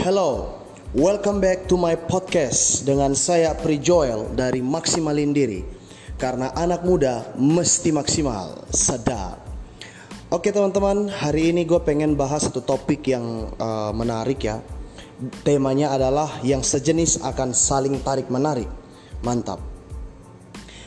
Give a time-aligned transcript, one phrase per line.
[0.00, 0.56] Hello,
[0.96, 5.60] welcome back to my podcast dengan saya Pri Joel dari Maksimalin Diri.
[6.16, 9.36] Karena anak muda mesti maksimal, sadar.
[10.32, 14.64] Oke teman-teman, hari ini gue pengen bahas satu topik yang uh, menarik ya.
[15.44, 18.72] Temanya adalah yang sejenis akan saling tarik menarik.
[19.20, 19.60] Mantap.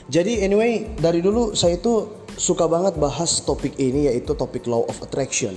[0.10, 4.98] Jadi anyway, dari dulu saya itu suka banget bahas topik ini yaitu topik law of
[5.06, 5.54] attraction.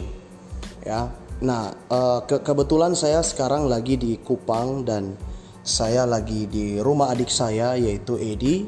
[0.85, 1.09] Ya.
[1.37, 5.13] Nah, uh, ke kebetulan saya sekarang lagi di Kupang dan
[5.61, 8.65] saya lagi di rumah adik saya yaitu Edi.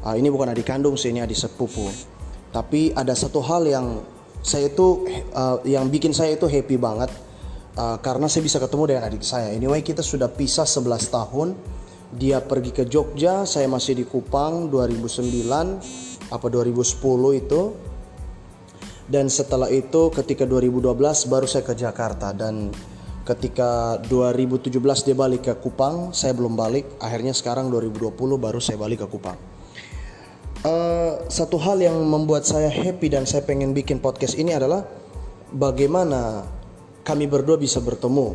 [0.00, 1.84] Uh, ini bukan adik kandung sih ini adik sepupu.
[2.56, 4.00] Tapi ada satu hal yang
[4.40, 5.04] saya itu
[5.36, 7.12] uh, yang bikin saya itu happy banget
[7.76, 9.52] uh, karena saya bisa ketemu dengan adik saya.
[9.52, 11.48] Anyway kita sudah pisah 11 tahun.
[12.16, 17.60] Dia pergi ke Jogja saya masih di Kupang 2009 apa 2010 itu
[19.06, 22.34] dan setelah itu ketika 2012 baru saya ke Jakarta.
[22.34, 22.74] Dan
[23.22, 26.98] ketika 2017 dia balik ke Kupang saya belum balik.
[26.98, 29.38] Akhirnya sekarang 2020 baru saya balik ke Kupang.
[30.66, 34.82] Uh, satu hal yang membuat saya happy dan saya pengen bikin podcast ini adalah
[35.54, 36.42] bagaimana
[37.06, 38.34] kami berdua bisa bertemu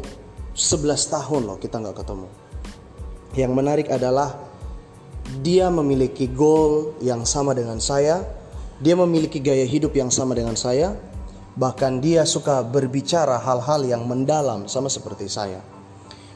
[0.55, 2.27] 11 tahun loh kita nggak ketemu.
[3.35, 4.39] Yang menarik adalah
[5.43, 8.23] dia memiliki goal yang sama dengan saya
[8.81, 10.97] dia memiliki gaya hidup yang sama dengan saya
[11.55, 15.61] bahkan dia suka berbicara hal-hal yang mendalam sama seperti saya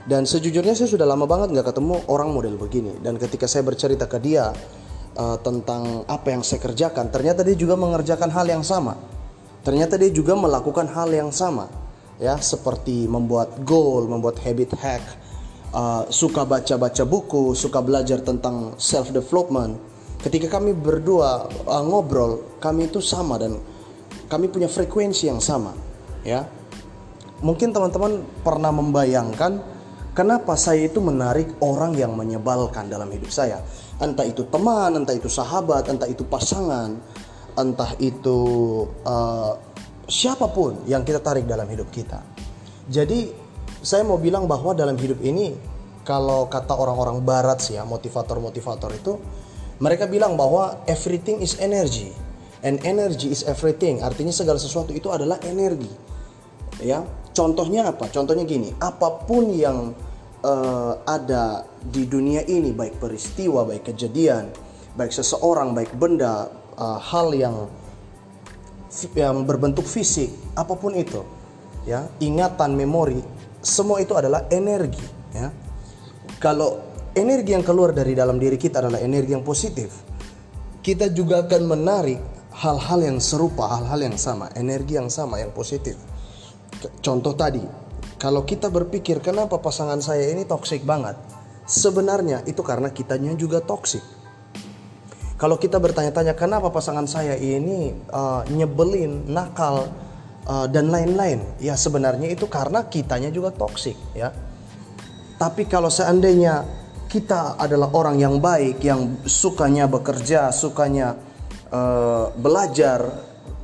[0.06, 4.06] dan sejujurnya saya sudah lama banget nggak ketemu orang model begini dan ketika saya bercerita
[4.06, 4.54] ke dia
[5.18, 9.00] uh, tentang apa yang saya kerjakan, ternyata dia juga mengerjakan hal yang sama.
[9.66, 11.66] Ternyata dia juga melakukan hal yang sama,
[12.22, 15.02] ya seperti membuat goal, membuat habit hack,
[15.74, 19.95] uh, suka baca-baca buku, suka belajar tentang self development.
[20.22, 23.58] Ketika kami berdua uh, ngobrol, kami itu sama dan
[24.26, 25.76] kami punya frekuensi yang sama,
[26.26, 26.46] ya.
[27.46, 29.62] Mungkin teman-teman pernah membayangkan
[30.18, 33.62] kenapa saya itu menarik orang yang menyebalkan dalam hidup saya
[34.00, 37.00] entah itu teman, entah itu sahabat, entah itu pasangan,
[37.56, 38.40] entah itu
[39.08, 39.56] uh,
[40.08, 42.20] siapa pun yang kita tarik dalam hidup kita.
[42.92, 43.32] Jadi
[43.80, 45.56] saya mau bilang bahwa dalam hidup ini
[46.06, 49.14] kalau kata orang-orang barat sih ya motivator-motivator itu
[49.82, 52.12] mereka bilang bahwa everything is energy.
[52.66, 54.02] And energy is everything.
[54.02, 55.92] Artinya segala sesuatu itu adalah energi.
[56.82, 57.06] Ya
[57.36, 58.10] contohnya apa?
[58.10, 59.94] Contohnya gini apa pun yang
[60.46, 64.50] uh, ada di dunia ini baik peristiwa, baik kejadian,
[64.96, 66.48] baik seseorang, baik benda,
[66.78, 67.68] uh, hal yang
[69.12, 71.20] yang berbentuk fisik, apa pun itu,
[71.84, 73.20] ya, ingatan, memori,
[73.60, 75.04] semua itu adalah energi,
[75.36, 75.52] ya.
[76.40, 76.80] Kalau
[77.16, 80.04] energi yang keluar dari dalam diri kita adalah energi yang positif,
[80.84, 82.20] kita juga akan menarik
[82.56, 85.96] hal-hal yang serupa, hal-hal yang sama, energi yang sama, yang positif.
[87.00, 87.64] Contoh tadi,
[88.20, 91.16] kalau kita berpikir kenapa pasangan saya ini toksik banget,
[91.66, 94.04] sebenarnya itu karena kitanya juga toksik.
[95.36, 99.92] Kalau kita bertanya-tanya kenapa pasangan saya ini uh, nyebelin, nakal
[100.48, 104.32] uh, dan lain-lain, ya sebenarnya itu karena kitanya juga toksik, ya.
[105.36, 106.85] Tapi kalau seandainya
[107.16, 111.16] kita adalah orang yang baik, yang sukanya bekerja, sukanya
[111.72, 113.08] uh, belajar,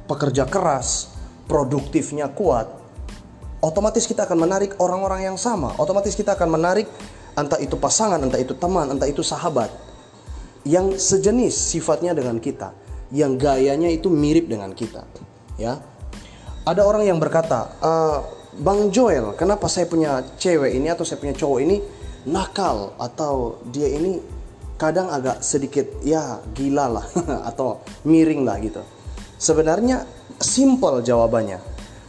[0.07, 1.11] pekerja keras,
[1.51, 2.71] produktifnya kuat,
[3.59, 5.75] otomatis kita akan menarik orang-orang yang sama.
[5.75, 6.87] Otomatis kita akan menarik
[7.35, 9.67] entah itu pasangan, entah itu teman, entah itu sahabat
[10.63, 12.71] yang sejenis sifatnya dengan kita,
[13.11, 15.03] yang gayanya itu mirip dengan kita.
[15.59, 15.75] Ya,
[16.63, 17.91] ada orang yang berkata, e,
[18.63, 23.89] Bang Joel, kenapa saya punya cewek ini atau saya punya cowok ini nakal atau dia
[23.89, 24.21] ini
[24.77, 27.05] kadang agak sedikit ya gila lah
[27.49, 28.81] atau miring lah gitu.
[29.41, 30.05] Sebenarnya
[30.37, 31.57] simple jawabannya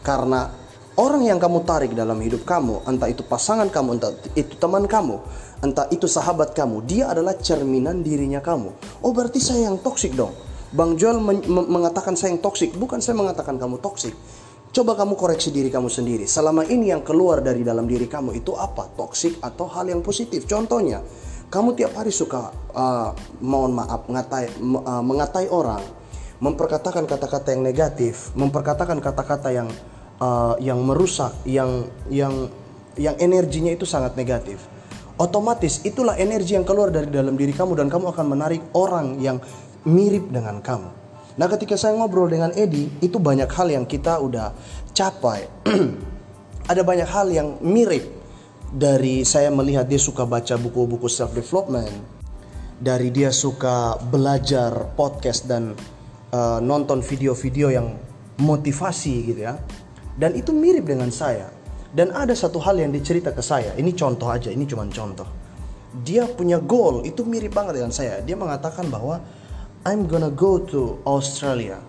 [0.05, 0.63] karena
[0.93, 5.25] Orang yang kamu tarik dalam hidup kamu, entah itu pasangan kamu, entah itu teman kamu,
[5.65, 8.77] entah itu sahabat kamu, dia adalah cerminan dirinya kamu.
[9.01, 10.37] Oh berarti saya yang toksik dong.
[10.69, 14.13] Bang Joel men mengatakan saya yang toksik, bukan saya mengatakan kamu toksik.
[14.73, 16.25] Coba kamu koreksi diri kamu sendiri.
[16.25, 18.89] Selama ini yang keluar dari dalam diri kamu itu apa?
[18.97, 20.49] Toksik atau hal yang positif?
[20.49, 21.05] Contohnya,
[21.53, 23.13] kamu tiap hari suka uh,
[23.45, 25.85] mohon maaf mengatai, uh, mengatai orang,
[26.41, 29.69] memperkatakan kata-kata yang negatif, memperkatakan kata-kata yang
[30.25, 32.49] uh, yang merusak, yang yang
[32.97, 34.57] yang energinya itu sangat negatif.
[35.21, 39.37] Otomatis itulah energi yang keluar dari dalam diri kamu dan kamu akan menarik orang yang
[39.85, 41.02] mirip dengan kamu.
[41.39, 44.53] Nah, ketika saya ngobrol dengan Edi, itu banyak hal yang kita udah
[44.93, 45.49] capai.
[46.71, 48.05] Ada banyak hal yang mirip
[48.73, 51.93] dari saya melihat dia suka baca buku-buku self development,
[52.79, 55.75] dari dia suka belajar podcast dan
[56.33, 57.95] uh, nonton video-video yang
[58.41, 59.55] motivasi gitu ya
[60.17, 61.49] dan itu mirip dengan saya.
[61.93, 65.29] Dan ada satu hal yang dicerita ke saya, ini contoh aja, ini cuma contoh.
[65.93, 68.25] Dia punya goal, itu mirip banget dengan saya.
[68.25, 69.21] Dia mengatakan bahwa
[69.83, 71.83] I'm gonna go to Australia.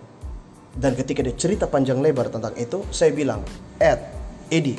[0.74, 3.46] Dan ketika dia cerita panjang lebar tentang itu, saya bilang,
[3.78, 4.02] Ed,
[4.50, 4.74] Eddie,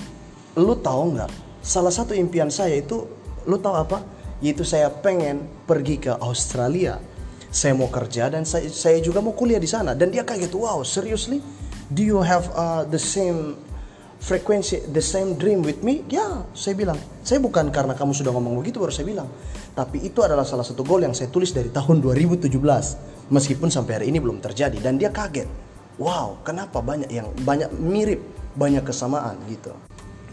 [0.59, 1.31] lu tahu nggak?
[1.63, 3.07] Salah satu impian saya itu,
[3.47, 4.03] lu tahu apa?
[4.43, 6.99] Yaitu saya pengen pergi ke Australia.
[7.47, 9.95] Saya mau kerja dan saya, saya juga mau kuliah di sana.
[9.95, 11.39] Dan dia kayak gitu, wow, seriously?
[11.87, 13.55] Do you have uh, the same
[14.25, 16.97] frekuensi the same dream with me ya saya bilang.
[17.21, 19.29] Saya bukan karena kamu sudah ngomong begitu baru saya bilang.
[19.77, 22.49] Tapi itu adalah salah satu goal yang saya tulis dari tahun 2017
[23.29, 24.81] meskipun sampai hari ini belum terjadi.
[24.81, 25.45] Dan dia kaget.
[26.01, 28.25] Wow kenapa banyak yang banyak mirip
[28.57, 29.77] banyak kesamaan gitu.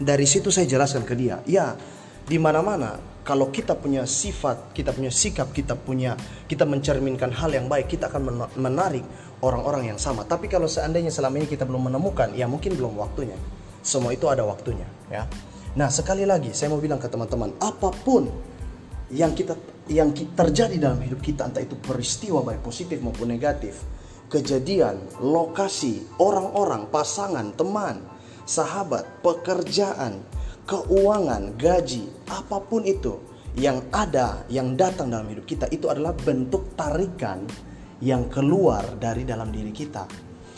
[0.01, 1.45] Dari situ saya jelaskan ke dia.
[1.45, 1.77] Ya
[2.25, 6.17] di mana-mana kalau kita punya sifat, kita punya sikap, kita punya
[6.49, 9.05] kita mencerminkan hal yang baik, kita akan menarik
[9.39, 10.27] orang-orang yang sama.
[10.27, 13.37] Tapi kalau seandainya selama ini kita belum menemukan, ya mungkin belum waktunya.
[13.83, 15.27] Semua itu ada waktunya, ya.
[15.75, 18.31] Nah, sekali lagi saya mau bilang ke teman-teman, apa pun
[19.11, 19.59] yang kita
[19.91, 23.83] yang terjadi dalam hidup kita, entah itu peristiwa baik positif maupun negatif,
[24.31, 27.99] kejadian, lokasi, orang-orang, pasangan, teman,
[28.47, 30.23] sahabat, pekerjaan,
[30.63, 33.19] keuangan, gaji, apa pun itu
[33.59, 37.43] yang ada, yang datang dalam hidup kita itu adalah bentuk tarikan
[37.99, 40.07] yang keluar dari dalam diri kita.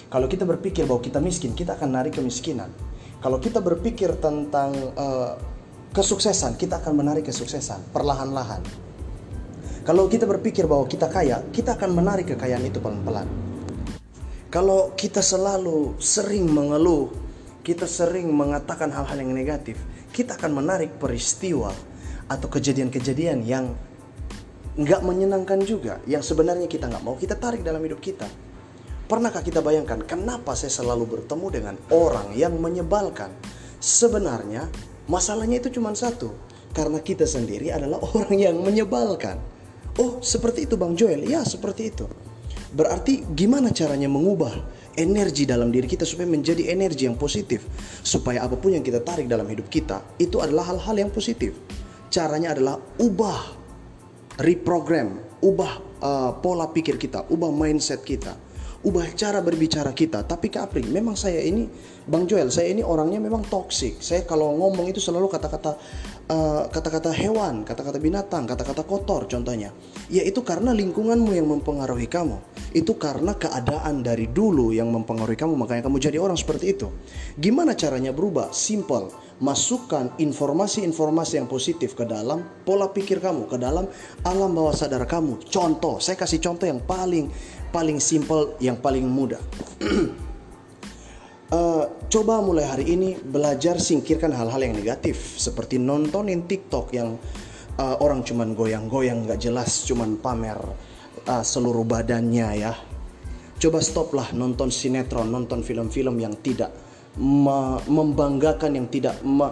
[0.08, 2.70] Kalau kita berpikir bahwa kita miskin, kita akan narik kemiskinan.
[3.26, 5.34] Kalau kita berpikir tentang uh,
[5.98, 8.62] kesuksesan, kita akan menarik kesuksesan perlahan-lahan.
[9.82, 13.26] Kalau kita berpikir bahwa kita kaya, kita akan menarik kekayaan itu pelan-pelan.
[14.54, 17.10] Kalau kita selalu sering mengeluh,
[17.66, 19.82] kita sering mengatakan hal-hal yang negatif,
[20.14, 21.74] kita akan menarik peristiwa
[22.30, 23.74] atau kejadian-kejadian yang
[24.78, 28.45] nggak menyenangkan juga, yang sebenarnya kita nggak mau kita tarik dalam hidup kita.
[29.06, 33.30] Pernahkah kita bayangkan kenapa saya selalu bertemu dengan orang yang menyebalkan?
[33.78, 34.66] Sebenarnya
[35.06, 36.34] masalahnya itu cuma satu,
[36.74, 39.38] karena kita sendiri adalah orang yang menyebalkan.
[40.02, 41.22] Oh, seperti itu Bang Joel.
[41.22, 42.10] Ya, seperti itu.
[42.74, 44.52] Berarti gimana caranya mengubah
[44.98, 47.62] energi dalam diri kita supaya menjadi energi yang positif,
[48.02, 51.54] supaya apa pun yang kita tarik dalam hidup kita itu adalah hal-hal yang positif.
[52.10, 53.54] Caranya adalah ubah
[54.42, 58.45] reprogram, ubah uh, pola pikir kita, ubah mindset kita
[58.86, 60.22] ubah cara berbicara kita.
[60.30, 61.66] Tapi Kapri, memang saya ini,
[62.06, 63.98] Bang Joel, saya ini orangnya memang toksik.
[63.98, 65.74] Saya kalau ngomong itu selalu kata-kata
[66.30, 69.74] uh, kata-kata hewan, kata-kata binatang, kata-kata kotor contohnya.
[70.14, 72.38] Ya itu karena lingkunganmu yang mempengaruhi kamu.
[72.78, 76.94] Itu karena keadaan dari dulu yang mempengaruhi kamu, makanya kamu jadi orang seperti itu.
[77.42, 78.54] Gimana caranya berubah?
[78.54, 83.84] Simple masukkan informasi-informasi yang positif ke dalam pola pikir kamu, ke dalam
[84.24, 85.44] alam bawah sadar kamu.
[85.52, 87.28] Contoh, saya kasih contoh yang paling
[87.76, 89.44] paling simple, yang paling mudah.
[91.52, 91.84] uh,
[92.14, 97.20] coba mulai hari ini belajar singkirkan hal-hal yang negatif seperti nontonin TikTok yang
[97.76, 100.56] uh, orang cuman goyang-goyang nggak jelas, cuman pamer
[101.28, 102.72] uh, seluruh badannya ya.
[103.60, 106.72] Coba stoplah nonton sinetron, nonton film-film yang tidak
[107.20, 109.52] me membanggakan, yang tidak me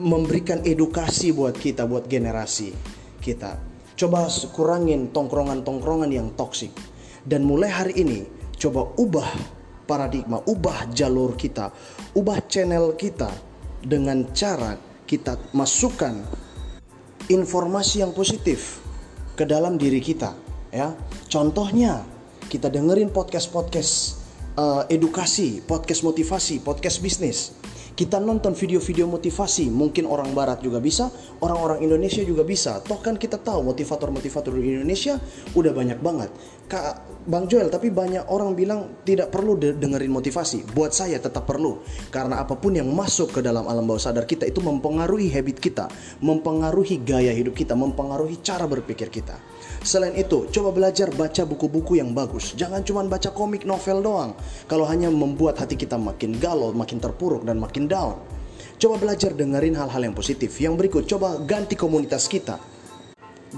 [0.00, 2.72] memberikan edukasi buat kita, buat generasi
[3.20, 3.60] kita.
[4.00, 6.72] Coba kurangin tongkrongan-tongkrongan yang toksik
[7.24, 8.24] dan mulai hari ini
[8.56, 9.30] coba ubah
[9.88, 11.74] paradigma, ubah jalur kita,
[12.14, 13.32] ubah channel kita
[13.82, 16.14] dengan cara kita masukkan
[17.26, 18.78] informasi yang positif
[19.34, 20.36] ke dalam diri kita
[20.70, 20.94] ya.
[21.26, 22.06] Contohnya
[22.46, 23.92] kita dengerin podcast-podcast
[24.54, 27.54] uh, edukasi, podcast motivasi, podcast bisnis
[27.94, 31.10] kita nonton video-video motivasi, mungkin orang barat juga bisa,
[31.42, 32.80] orang-orang Indonesia juga bisa.
[32.80, 35.18] Toh kan kita tahu motivator-motivator di Indonesia
[35.54, 36.30] udah banyak banget.
[36.70, 40.70] Kak Bang Joel, tapi banyak orang bilang tidak perlu dengerin motivasi.
[40.72, 41.82] Buat saya tetap perlu.
[42.08, 45.90] Karena apa pun yang masuk ke dalam alam bawah sadar kita itu mempengaruhi habit kita,
[46.22, 49.36] mempengaruhi gaya hidup kita, mempengaruhi cara berpikir kita.
[49.82, 52.52] Selain itu, coba belajar baca buku-buku yang bagus.
[52.54, 54.32] Jangan cuma baca komik novel doang.
[54.70, 58.14] Kalau hanya membuat hati kita makin galau, makin terpuruk dan makin down.
[58.78, 60.54] Coba belajar dengerin hal-hal yang positif.
[60.62, 62.62] Yang berikut, coba ganti komunitas kita.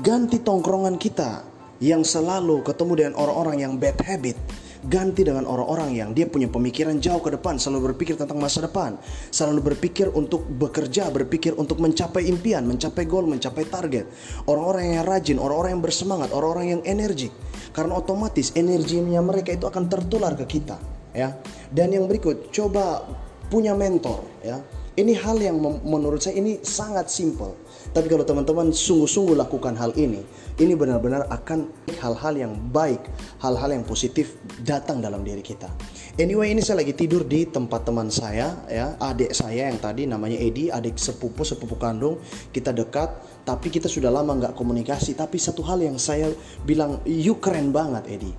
[0.00, 1.44] Ganti tongkrongan kita
[1.84, 4.40] yang selalu ketemu dengan orang-orang yang bad habit
[4.82, 8.98] ganti dengan orang-orang yang dia punya pemikiran jauh ke depan, selalu berpikir tentang masa depan,
[9.30, 14.10] selalu berpikir untuk bekerja, berpikir untuk mencapai impian, mencapai goal, mencapai target.
[14.50, 17.30] Orang-orang yang rajin, orang-orang yang bersemangat, orang-orang yang energik.
[17.70, 20.76] Karena otomatis energinya mereka itu akan tertular ke kita,
[21.14, 21.38] ya.
[21.70, 23.06] Dan yang berikut, coba
[23.52, 24.64] punya mentor, ya.
[24.92, 25.56] Ini hal yang
[25.88, 27.56] menurut saya ini sangat simple.
[27.96, 30.20] Tapi kalau teman-teman sungguh-sungguh lakukan hal ini,
[30.60, 31.64] ini benar-benar akan
[31.96, 33.00] hal-hal yang baik,
[33.40, 35.72] hal-hal yang positif datang dalam diri kita.
[36.20, 40.36] Anyway, ini saya lagi tidur di tempat teman saya, ya, adik saya yang tadi namanya
[40.36, 42.20] Edi, adik sepupu, sepupu kandung,
[42.52, 43.16] kita dekat,
[43.48, 45.16] tapi kita sudah lama nggak komunikasi.
[45.16, 46.28] Tapi satu hal yang saya
[46.68, 48.32] bilang, you keren banget Edi.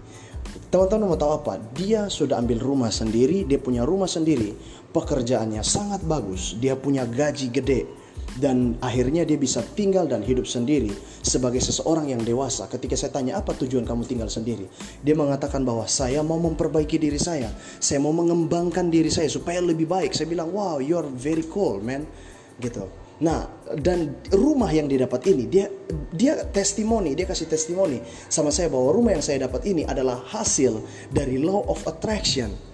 [0.70, 1.58] Teman-teman mau tahu apa?
[1.74, 4.54] Dia sudah ambil rumah sendiri, dia punya rumah sendiri,
[4.94, 7.90] pekerjaannya sangat bagus, dia punya gaji gede,
[8.38, 10.90] dan akhirnya dia bisa tinggal dan hidup sendiri
[11.22, 12.66] sebagai seseorang yang dewasa.
[12.66, 14.66] Ketika saya tanya apa tujuan kamu tinggal sendiri,
[15.02, 19.86] dia mengatakan bahwa saya mau memperbaiki diri saya, saya mau mengembangkan diri saya supaya lebih
[19.86, 20.14] baik.
[20.14, 22.06] Saya bilang, wow, you're very cool, man,
[22.58, 22.90] gitu.
[23.22, 23.46] Nah,
[23.78, 25.70] dan rumah yang didapat ini, dia
[26.10, 30.82] dia testimoni, dia kasih testimoni sama saya bahwa rumah yang saya dapat ini adalah hasil
[31.14, 32.73] dari law of attraction.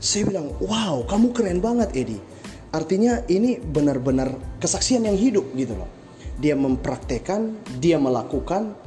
[0.00, 2.22] Saya bilang, wow, kamu keren banget, Eddie
[2.70, 4.30] Artinya ini benar-benar
[4.62, 5.90] kesaksian yang hidup gitu loh.
[6.38, 8.78] Dia mempraktekkan, dia melakukan,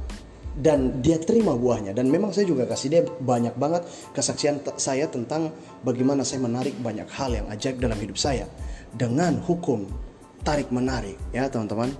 [0.55, 1.91] dan dia terima buahnya.
[1.91, 3.83] Dan memang saya juga kasih dia banyak banget
[4.15, 5.51] kesaksian saya tentang
[5.83, 8.47] bagaimana saya menarik banyak hal yang ajaib dalam hidup saya.
[8.95, 9.83] Dengan hukum
[10.47, 11.91] tarik menarik ya teman-teman.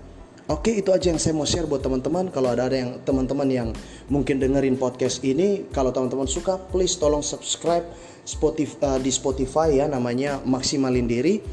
[0.52, 2.28] Oke itu aja yang saya mau share buat teman-teman.
[2.32, 3.70] Kalau ada ada yang teman-teman yang
[4.12, 7.88] mungkin dengerin podcast ini, kalau teman-teman suka, please tolong subscribe
[8.24, 11.44] Spotify, uh, di Spotify ya namanya maksimalin diri.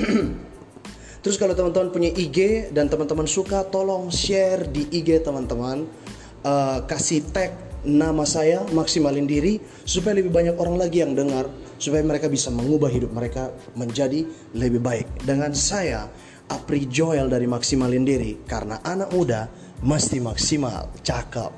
[1.24, 5.84] Terus kalau teman-teman punya IG dan teman-teman suka, tolong share di IG teman-teman.
[6.40, 7.52] Uh, kasih tag
[7.84, 11.48] nama saya maksimalin diri supaya lebih banyak orang lagi yang dengar
[11.80, 16.08] supaya mereka bisa mengubah hidup mereka menjadi lebih baik dengan saya
[16.50, 19.48] Apri Joel dari maksimalin diri karena anak muda
[19.80, 21.52] mesti maksimal cakep